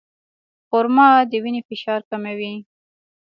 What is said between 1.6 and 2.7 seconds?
فشار کموي.